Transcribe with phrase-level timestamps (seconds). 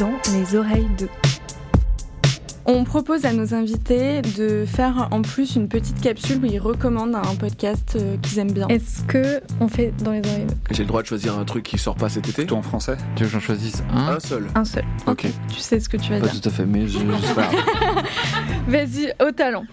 [0.00, 1.08] dans Les oreilles de.
[2.66, 7.14] On propose à nos invités de faire en plus une petite capsule où ils recommandent
[7.16, 8.66] un podcast euh, qu'ils aiment bien.
[8.68, 11.64] Est-ce que on fait dans les oreilles de J'ai le droit de choisir un truc
[11.64, 12.46] qui sort pas cet été?
[12.46, 14.08] Tout en français Tu veux que j'en choisisse un?
[14.14, 14.46] Un seul.
[14.54, 14.84] Un seul.
[15.06, 15.26] Ok.
[15.52, 16.40] Tu sais ce que tu vas Pas dire.
[16.40, 17.50] tout à fait, mais je, je sais pas.
[18.68, 19.64] Vas-y, au talent.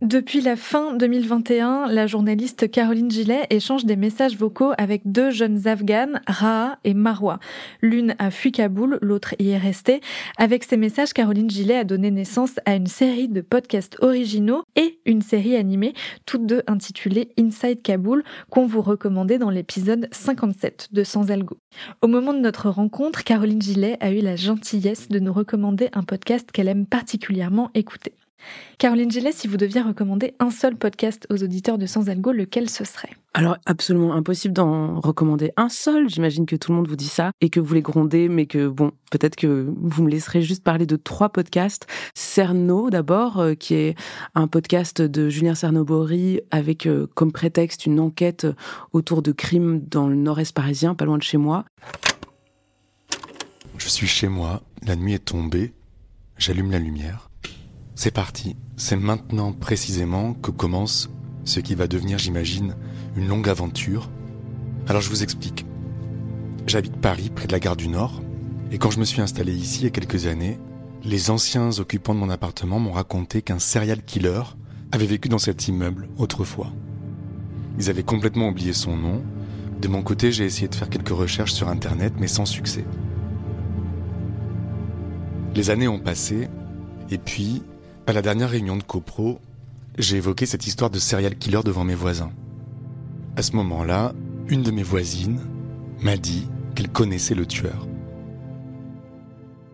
[0.00, 5.68] Depuis la fin 2021, la journaliste Caroline Gillet échange des messages vocaux avec deux jeunes
[5.68, 7.38] Afghanes, Raha et Marwa.
[7.82, 10.00] L'une a fui Kaboul, l'autre y est restée.
[10.38, 15.00] Avec ces messages, Caroline Gillet a donné naissance à une série de podcasts originaux et
[15.04, 15.92] une série animée,
[16.24, 21.58] toutes deux intitulées Inside Kaboul, qu'on vous recommandait dans l'épisode 57 de Sans Algo.
[22.00, 26.04] Au moment de notre rencontre, Caroline Gillet a eu la gentillesse de nous recommander un
[26.04, 28.14] podcast qu'elle aime particulièrement écouter.
[28.78, 32.70] Caroline Gillet, si vous deviez recommander un seul podcast aux auditeurs de Sans Algo, lequel
[32.70, 33.10] ce serait?
[33.32, 36.08] Alors, absolument impossible d'en recommander un seul.
[36.08, 38.68] J'imagine que tout le monde vous dit ça et que vous les grondez, mais que
[38.68, 41.86] bon, peut-être que vous me laisserez juste parler de trois podcasts.
[42.14, 43.94] Cerno, d'abord, euh, qui est
[44.34, 48.46] un podcast de Julien Cernobori avec euh, comme prétexte une enquête
[48.92, 51.64] autour de crimes dans le nord-est parisien, pas loin de chez moi.
[53.78, 55.72] Je suis chez moi, la nuit est tombée,
[56.36, 57.29] j'allume la lumière.
[58.02, 61.10] C'est parti, c'est maintenant précisément que commence
[61.44, 62.74] ce qui va devenir, j'imagine,
[63.14, 64.08] une longue aventure.
[64.88, 65.66] Alors je vous explique.
[66.66, 68.22] J'habite Paris, près de la gare du Nord,
[68.72, 70.58] et quand je me suis installé ici il y a quelques années,
[71.04, 74.44] les anciens occupants de mon appartement m'ont raconté qu'un serial killer
[74.92, 76.72] avait vécu dans cet immeuble autrefois.
[77.78, 79.22] Ils avaient complètement oublié son nom.
[79.82, 82.86] De mon côté, j'ai essayé de faire quelques recherches sur Internet, mais sans succès.
[85.54, 86.48] Les années ont passé,
[87.10, 87.62] et puis,
[88.10, 89.40] à la dernière réunion de CoPro,
[89.96, 92.32] j'ai évoqué cette histoire de serial killer devant mes voisins.
[93.36, 94.14] À ce moment-là,
[94.48, 95.38] une de mes voisines
[96.00, 97.86] m'a dit qu'elle connaissait le tueur.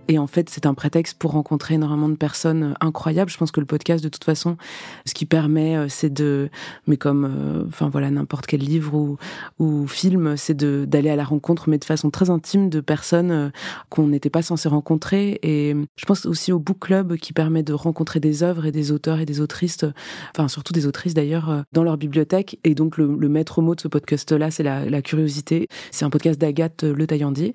[0.08, 3.30] Et en fait, c'est un prétexte pour rencontrer énormément de personnes euh, incroyables.
[3.30, 4.56] Je pense que le podcast, de toute façon,
[5.04, 6.48] ce qui permet, euh, c'est de,
[6.86, 9.18] mais comme, euh, enfin voilà, n'importe quel livre ou,
[9.58, 13.50] ou film, c'est de d'aller à la rencontre, mais de façon très intime, de personnes
[13.88, 15.38] qu'on n'était pas censé rencontrer.
[15.42, 18.92] Et je pense aussi au book club qui permet de rencontrer des œuvres et des
[18.92, 19.84] auteurs et des autrices,
[20.30, 22.58] enfin surtout des autrices d'ailleurs, dans leur bibliothèque.
[22.64, 25.68] Et donc le, le maître mot de ce podcast-là, c'est la, la curiosité.
[25.90, 27.54] C'est un podcast d'Agathe Le Taillandier.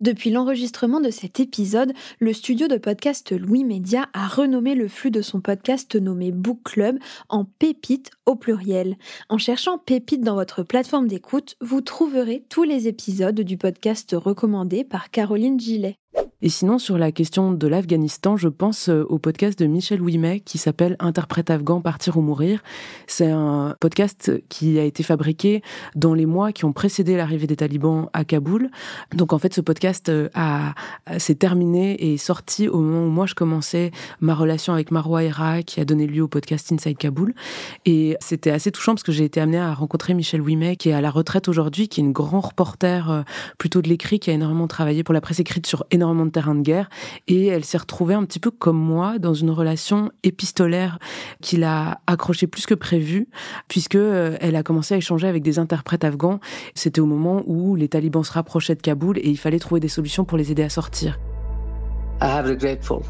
[0.00, 5.10] Depuis l'enregistrement de cet épisode, le studio de podcast Louis Média a renommé le flux
[5.10, 6.98] de son podcast nommé Book Club
[7.28, 8.96] en Pépite au pluriel.
[9.28, 14.84] En cherchant Pépite dans votre plateforme d'écoute, vous trouverez tous les épisodes du podcast recommandé
[14.84, 15.96] par Caroline Gillet.
[16.40, 20.38] Et sinon, sur la question de l'Afghanistan, je pense euh, au podcast de Michel Ouimet
[20.38, 22.62] qui s'appelle Interprète afghan, partir ou mourir.
[23.08, 25.62] C'est un podcast qui a été fabriqué
[25.96, 28.70] dans les mois qui ont précédé l'arrivée des talibans à Kaboul.
[29.16, 30.74] Donc en fait, ce podcast euh, a,
[31.18, 35.24] s'est terminé et est sorti au moment où moi je commençais ma relation avec Marwa
[35.24, 37.34] Hera qui a donné lieu au podcast Inside Kaboul.
[37.84, 40.94] Et c'était assez touchant parce que j'ai été amenée à rencontrer Michel Ouimet qui est
[40.94, 43.22] à la retraite aujourd'hui, qui est une grand reporter euh,
[43.58, 46.54] plutôt de l'écrit, qui a énormément travaillé pour la presse écrite sur énormément de terrains
[46.54, 46.88] de guerre.
[47.26, 50.98] Et elle s'est retrouvée un petit peu comme moi dans une relation épistolaire
[51.42, 53.28] qui l'a accrochée plus que prévu,
[53.66, 56.40] puisque euh, elle a commencé à échanger avec des interprètes afghans.
[56.74, 59.88] C'était au moment où les talibans se rapprochaient de Kaboul et il fallait trouver des
[59.88, 61.18] solutions pour les aider à sortir.
[62.22, 63.00] I have regretful.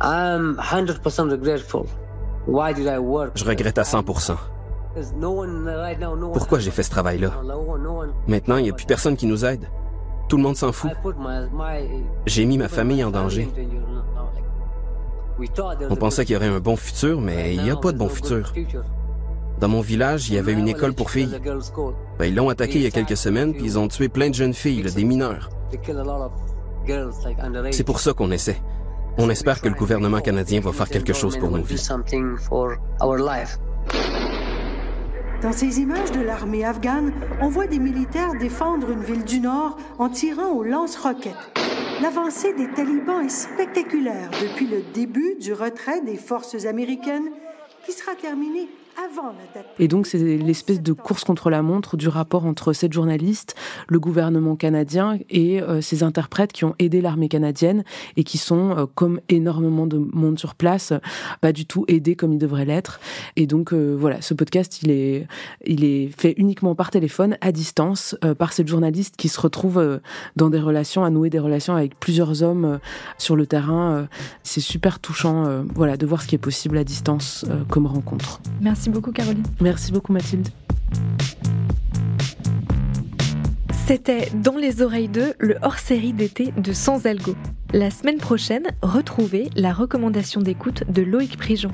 [0.00, 1.84] I'm 100% regretful.
[2.46, 3.32] Why did I work?
[3.36, 4.36] Je regrette à 100%.
[4.94, 7.32] There's no one right now, no one- Pourquoi j'ai fait ce travail-là?
[8.26, 9.68] Maintenant, il n'y a plus personne qui nous aide.
[10.28, 10.90] Tout le monde s'en fout.
[12.26, 13.48] J'ai mis ma famille en danger.
[15.88, 18.08] On pensait qu'il y aurait un bon futur, mais il n'y a pas de bon
[18.08, 18.52] futur.
[19.60, 21.40] Dans mon village, il y avait une école pour filles.
[22.18, 24.34] Ben, ils l'ont attaqué il y a quelques semaines, puis ils ont tué plein de
[24.34, 25.50] jeunes filles, des mineurs.
[27.72, 28.60] C'est pour ça qu'on essaie.
[29.18, 31.84] On espère que le gouvernement canadien va faire quelque chose pour nos vies.
[35.42, 39.78] Dans ces images de l'armée afghane, on voit des militaires défendre une ville du Nord
[40.00, 41.52] en tirant aux lance-roquettes.
[42.02, 47.30] L'avancée des talibans est spectaculaire depuis le début du retrait des forces américaines
[47.86, 48.68] qui sera terminé
[49.04, 49.66] avant la date.
[49.78, 53.54] Et donc, c'est l'espèce de course contre la montre du rapport entre cette journaliste,
[53.88, 57.84] le gouvernement canadien et euh, ces interprètes qui ont aidé l'armée canadienne
[58.16, 60.98] et qui sont, euh, comme énormément de monde sur place, euh,
[61.40, 63.00] pas du tout aidés comme ils devraient l'être.
[63.36, 65.26] Et donc, euh, voilà, ce podcast, il est,
[65.64, 69.78] il est fait uniquement par téléphone, à distance, euh, par cette journaliste qui se retrouve
[69.78, 69.98] euh,
[70.36, 72.78] dans des relations, à nouer des relations avec plusieurs hommes euh,
[73.18, 74.08] sur le terrain.
[74.42, 77.86] c'est super touchant, euh, voilà, de voir ce qui est possible à distance euh, comme
[77.86, 78.40] rencontre.
[78.88, 79.42] Merci beaucoup, Caroline.
[79.60, 80.48] Merci beaucoup Mathilde.
[83.86, 87.34] C'était Dans les oreilles 2, le hors-série d'été de Sans Algo.
[87.74, 91.70] La semaine prochaine, retrouvez la recommandation d'écoute de Loïc Prigent.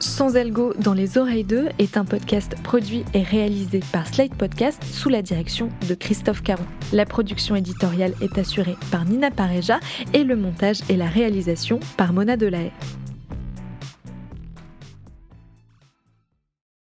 [0.00, 4.82] Sans Algo dans les oreilles 2 est un podcast produit et réalisé par Slate Podcast
[4.82, 6.66] sous la direction de Christophe Caron.
[6.92, 9.78] La production éditoriale est assurée par Nina Pareja
[10.14, 12.72] et le montage et la réalisation par Mona Delahaye.